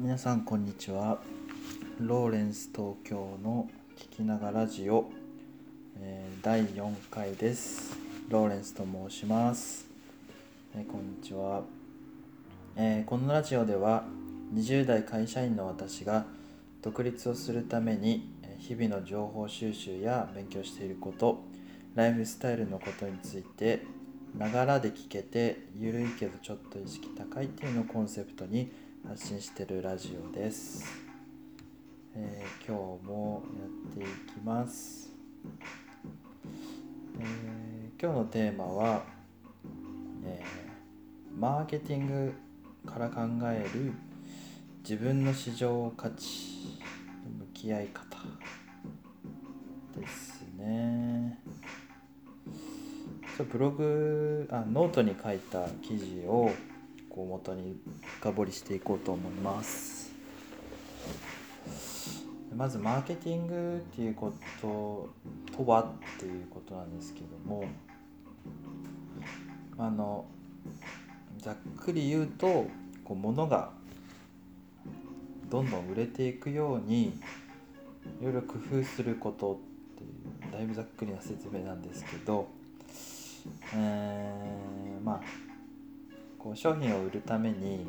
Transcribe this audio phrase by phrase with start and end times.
[0.00, 1.18] 皆さんこんにちは。
[1.98, 5.10] ローレンス東京の聞きながらラジオ、
[6.00, 7.98] えー第4回です。
[8.28, 9.88] ローレンスと申します、
[10.76, 11.64] えーこんにちは、
[12.76, 14.04] えーこのラジオでは
[14.54, 16.26] 20代会社員の私が
[16.80, 21.42] 独立をするためにえ日々の情報収集や勉強していること
[21.96, 23.82] ライフスタイルのことについて
[24.38, 28.70] ながらで聞けてゆるいけどちょっと意識高いっていうのをコンセプトに
[29.06, 30.84] 発信してるラジオです、
[32.14, 35.10] えー今日もやっていきます、
[37.20, 39.02] えー今日のテーマは、
[40.24, 42.34] えーマーケティング
[42.86, 43.92] から考える
[44.82, 46.78] 自分の市場価値
[47.24, 48.16] の向き合い方
[49.98, 51.38] ですね。
[53.36, 56.50] そうブログあノートに書いた記事を
[57.18, 57.76] こう元に
[58.20, 60.14] 深掘りしていこうと思います。
[62.56, 65.08] まずマーケティングっていうこと
[65.56, 65.86] とはっ
[66.20, 67.64] ていうことなんですけども
[69.76, 70.26] あの
[71.38, 72.66] ざっくり言うと
[73.04, 73.70] こう物が
[75.50, 77.12] どんどん売れていくようにい
[78.22, 79.60] ろいろ工夫すること
[79.96, 82.46] っていうだいぶざっくりな説明なんですけど、
[83.74, 85.47] えーまあ
[86.38, 87.86] こう商品を売るために、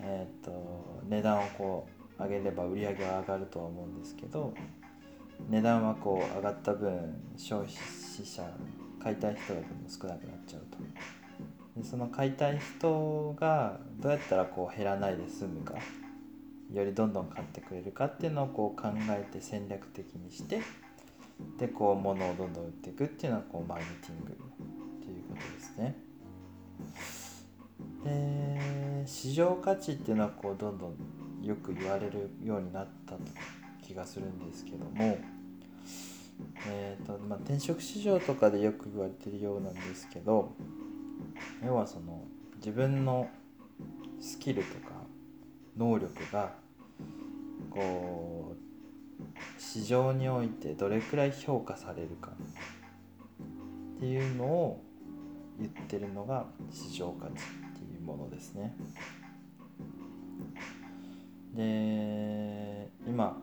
[0.00, 4.52] えー、と値段をこう上げれば売り上げは上がるとは思うんですけど
[5.48, 7.74] 値段はこう上がった分消費
[8.24, 8.42] 者
[9.02, 10.78] 買いたい人が少なくなっちゃうと
[11.80, 15.74] でその買いたい人がどうやったらこう減らないで済むか
[16.72, 20.60] よりどんどん買ってくれるかっていうのをこう考えて戦略的にして
[21.58, 26.11] でこう物をどんどん売っていくっていうのはこうマーケティングっていうことですね。
[29.22, 33.14] 市場価値っていうのはこうどんどんよく言われるようになった
[33.86, 35.16] 気がするんですけども、
[36.68, 40.56] えーとまあ、転職市場とかでよく言われてるようなんですけど
[41.64, 42.24] 要はその
[42.56, 43.28] 自分の
[44.20, 44.90] スキルとか
[45.76, 46.54] 能力が
[47.70, 52.32] こう市場においてどれくらい評価されるか
[53.96, 54.82] っていうのを
[55.60, 57.61] 言ってるのが市場価値。
[58.02, 58.74] ものですね。
[61.54, 63.36] で今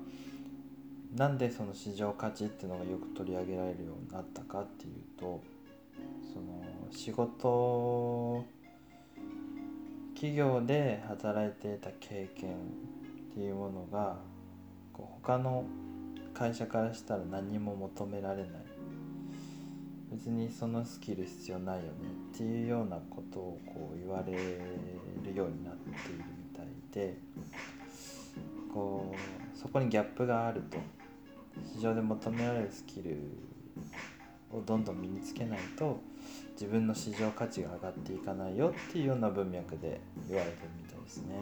[1.16, 5.42] なんでその市場価値っていうのがよく取り上げられるようになったかっていうと
[6.34, 8.46] その仕事
[10.14, 12.52] 企業で働いていた経験
[13.32, 14.18] っていうものが
[14.94, 15.66] こう他の
[16.34, 18.69] 会社からしたら何も求められない
[20.20, 21.90] 別にそのスキル必要ないよね
[22.34, 27.18] っていうようなことをこう言われるようになっているみたいで
[28.74, 30.78] こうそこにギャップがあると
[31.74, 33.18] 市場で求められるスキル
[34.52, 36.02] をどんどん身につけないと
[36.52, 41.36] 自分の市場価値が上がっていかないよっていうような文脈で言われてるみたいですね。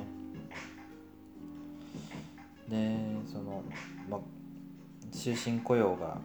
[2.70, 2.96] で
[3.26, 3.64] その
[5.12, 6.20] 終身雇用が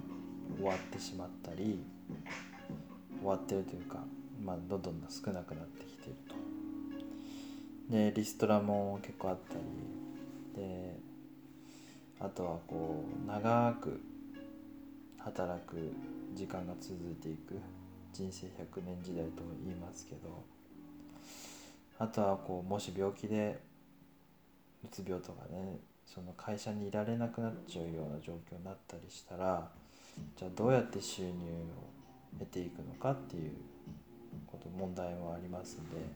[0.58, 1.82] 終わってしまったり
[3.18, 3.98] 終わってるというか、
[4.42, 6.34] まあ、どんどん少なくなってきてると。
[7.90, 10.96] でリストラも結構あったりで
[12.18, 14.00] あとはこう長く
[15.18, 15.92] 働く
[16.34, 17.60] 時間が続いていく
[18.12, 20.42] 人生100年時代と言いますけど
[21.98, 23.60] あとはこうもし病気で
[24.84, 29.68] うつ病とかねその会社にいられなくなっちゃうような状況になったりしたら
[30.36, 31.32] じゃあどうやって収入を
[32.38, 33.52] 得ていくのかっていう
[34.46, 36.06] こと問題もありますのでやっ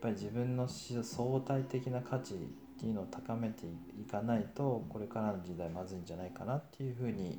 [0.00, 2.36] ぱり自分の相対的な価値っ
[2.80, 3.66] ていうのを高めて
[4.00, 7.38] いかないとこれからの時代まずいんじゃないかなっていうふうに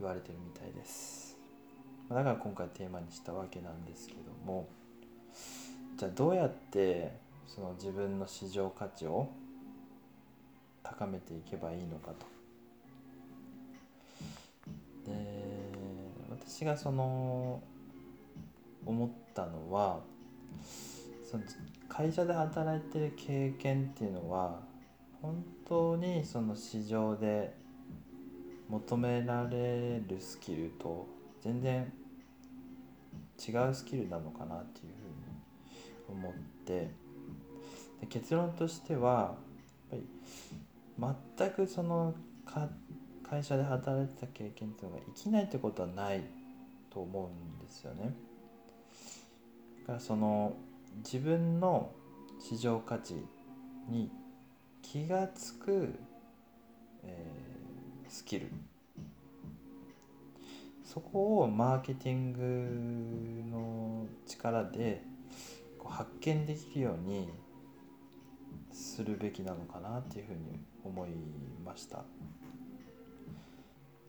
[0.00, 1.36] 言われてるみたいです。
[2.08, 4.68] だから今回テーマにしたわけなんですけども
[5.96, 7.16] じゃあどうやって
[7.48, 9.28] その自分の市場価値を
[10.82, 12.26] 高めていけばいいのかと。
[15.10, 15.35] で
[16.46, 17.60] 私がその
[18.84, 20.00] 思ったのは
[21.28, 21.44] その
[21.88, 24.60] 会社で働いてる経験っていうのは
[25.20, 27.52] 本当にその市場で
[28.68, 31.06] 求められるスキルと
[31.42, 31.92] 全然
[33.38, 34.92] 違うスキルなのかなっていう
[36.06, 36.32] ふうに思っ
[36.64, 36.90] て
[38.00, 39.36] で結論としては
[39.90, 40.00] やっ
[40.98, 42.14] ぱり全くその
[43.28, 46.22] 会社で働いてた経験っていうのが生きないってことはない
[46.90, 48.14] と思うんですよね。
[49.80, 50.54] だからその
[51.04, 51.92] 自分の
[52.38, 53.14] 市場価値
[53.88, 54.10] に
[54.82, 55.94] 気が付く、
[57.02, 58.48] えー、スキル
[60.84, 65.02] そこをマーケティングの力で
[65.78, 67.28] こう発見できるように
[68.72, 71.10] するべきなのかなっていうふうに思い
[71.64, 72.04] ました。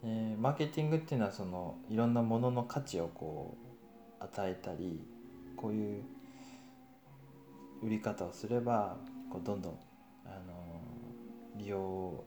[0.10, 3.58] えー、マーケティングっていうのはそのいろんなものの価値をこ
[4.22, 5.06] う与えたり
[5.58, 6.04] こういう
[7.84, 8.96] 売り方をすれば
[9.30, 9.74] こうどんどん、
[10.26, 12.24] あのー、利用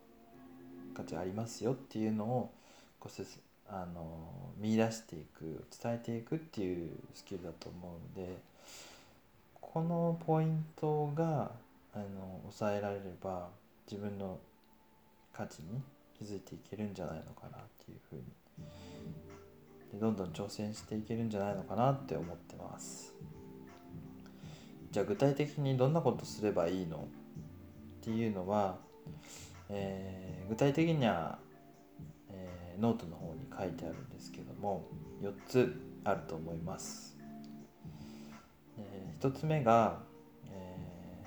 [0.93, 2.53] 価値ありますよっていうのを
[2.99, 3.23] こう
[3.67, 4.29] あの
[4.59, 8.37] 見出していく伝えていくっていうスキルだと思うので
[9.59, 11.53] このポイントが
[11.95, 13.49] あの抑えられれば
[13.91, 14.39] 自分の
[15.33, 15.81] 価値に
[16.21, 18.23] 気づいていけるんじゃないのかなっていうふうに。
[19.93, 23.15] でどんどん挑戦していけるんじゃないのかなって思ってます。
[24.91, 27.09] じゃあ具体的にどんなことすればいいの
[28.01, 28.77] っていうのは、
[29.71, 31.39] えー、具体的には
[32.33, 34.85] えノートの方に書いてあるんですけども
[35.23, 37.17] 4つあると思います、
[38.79, 40.01] えー、1つ目が、
[40.47, 41.25] え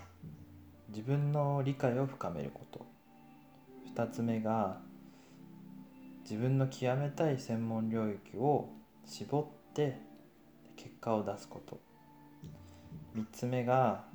[0.90, 2.93] ー、自分の理解を深めること。
[3.96, 4.80] 2つ目が
[6.24, 8.70] 自分の極めたい専門領域を
[9.06, 10.00] 絞って
[10.76, 11.80] 結果を出すこと。
[13.16, 14.06] 3つ目が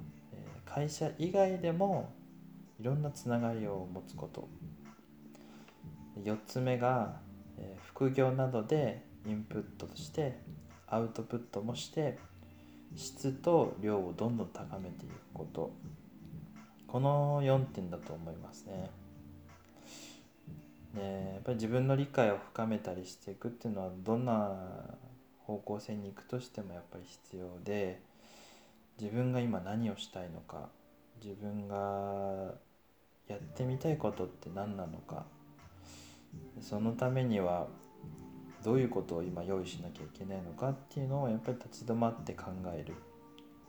[0.65, 2.13] 会社以外でも
[2.81, 4.49] いろんなつながりを持つこと。
[6.25, 7.21] 4つ目が
[7.85, 10.41] 副業などでインプットして
[10.89, 12.19] アウトプットもして
[12.97, 15.71] 質と量をどんどん高めていくこと。
[16.89, 18.91] この4点だと思いますね。
[20.99, 24.57] でやっぱり自分の理解を深めたりしていくっていうのはどんな
[25.47, 28.01] 方向性に行くとしてもやっぱり必要で
[29.01, 30.69] 自分が今何をしたいのか
[31.23, 32.55] 自分が
[33.29, 35.25] やってみたいことって何なのか
[36.61, 37.69] そのためには
[38.65, 42.95] どういうことを今用意しなきゃいけないのかっていうのをやっぱり立ち止まって考える。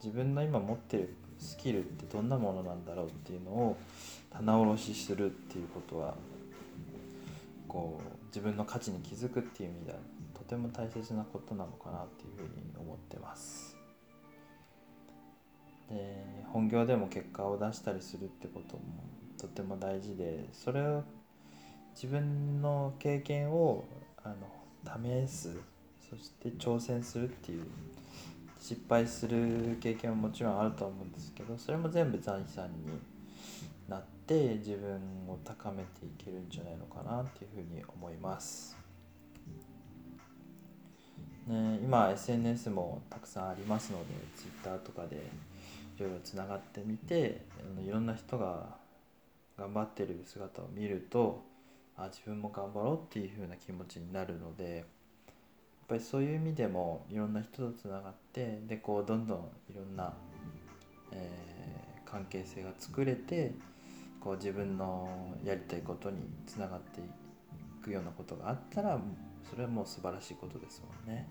[0.03, 3.77] 自分の今持ってるスキルってどんなものなんだろうっていうのを
[4.31, 6.15] 棚卸しするっていうことは
[7.69, 10.00] こう自分の価値に気づくっていう意味では
[10.33, 13.77] とても大切なことなのかなっていうふうに思ってます。
[15.89, 18.83] で本業でも結果を出したりするってことも
[19.39, 21.04] とても大事でそれを
[21.95, 23.86] 自分の経験を
[24.24, 25.57] あの試す
[26.10, 27.63] そして挑戦するっていう
[28.60, 33.00] 失敗する経験はもちろんあると思うんですけどそれも全部財産に
[33.89, 34.95] なって自分
[35.27, 38.77] を高めていけるんじゃないのかなっていうふうに思います。
[41.47, 45.15] ね、今 SNS もたくさんありますので Twitter とかで
[45.97, 47.41] いろいろつながってみて
[47.83, 48.77] いろんな人が
[49.57, 51.44] 頑張ってる姿を見ると
[51.97, 54.85] あ自分も頑張ろうっていう風な気持ちになるのでやっ
[55.88, 59.38] ぱりそういう意味でもいろんな人とつながってでこうどんどん
[59.69, 60.13] いろんな、
[61.12, 63.53] えー、関係性が作れて
[64.19, 67.04] こう自分のやりたいことにつながってい
[67.83, 69.00] くようなことがあったら
[69.50, 71.27] それはもう素晴らしいことですもんね。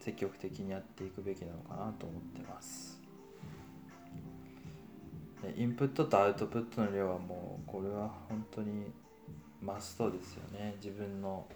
[0.00, 3.00] 積極的にやっていくべきなのかなと思ってます。
[5.56, 8.92] インプットとアウトプットの量はもうこれは本当に
[9.60, 11.46] マストですよね自分の、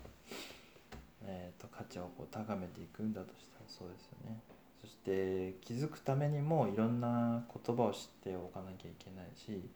[1.23, 4.41] えーと、価値をこう高めていくんだとしたらそうですよね
[4.87, 9.69] そして気づくためにもいろんな言葉を知っておかなきゃいけないし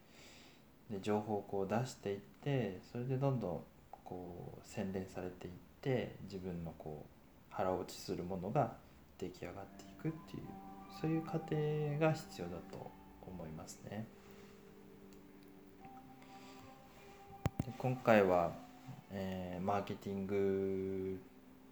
[0.89, 3.59] で情報をこう出していってそれでどんどん
[4.05, 8.71] こう洗練されていって自分のこう腹落ちするものが
[9.19, 10.43] 出来上がっていくっていう
[11.01, 11.55] そういう過程
[11.99, 12.89] が必要だと
[13.21, 14.07] 思いますね。
[17.65, 18.51] で今回は、
[19.11, 21.21] えー、マーケティング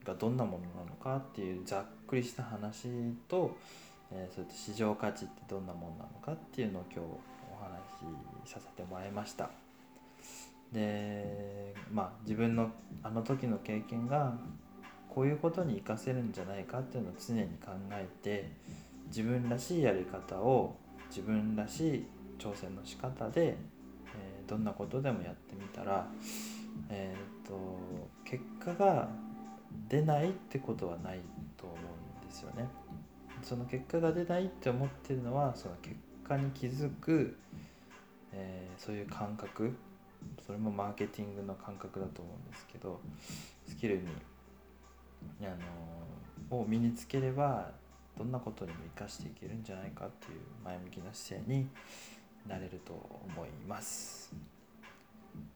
[0.04, 2.88] がどんなものなのかっていうざっくりした話
[3.28, 3.56] と、
[4.12, 9.50] えー、それと市場価値ってどんなものなのかっていうのを今日お話しさせてもらいました。
[10.74, 12.70] でまあ自分の
[13.02, 14.38] あの時の経験が
[15.10, 18.52] こういうことに活かせるんじゃないかっていうのを常に考えて
[19.08, 20.76] 自分らしいやり方を
[21.10, 22.06] 自分らしい
[22.38, 23.58] 挑戦の仕方で
[24.16, 26.08] えどんなことでもやってみたら、
[26.90, 27.54] えーと、
[28.24, 29.10] 結果が
[29.88, 31.20] 出ないってことはない
[31.58, 31.80] と思うん
[32.30, 32.68] ですよね。
[33.42, 37.38] その結果が出ないって思ってるのはその結果に気づく、
[38.32, 39.76] えー、そういう感覚。
[40.46, 43.00] それもマーケティングの感覚だと思うんですけど
[43.66, 44.08] スキルに、
[45.42, 45.46] あ
[46.52, 47.72] のを身につければ
[48.18, 51.70] どんなことにも生かしていけるんじゃないかっていう前向きな姿勢に
[52.46, 54.34] なれると思います。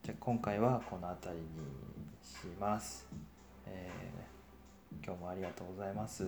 [0.02, 1.48] じゃあ今回はこの辺りに
[2.24, 3.06] します、
[3.66, 4.33] えー
[5.02, 6.26] 今日もありがとうございます。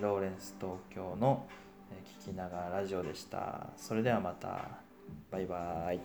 [0.00, 1.46] ローレンス東京の
[1.90, 3.66] えー聞きながらラジオでした。
[3.76, 4.68] それではまた。
[5.30, 6.00] バイバーイ。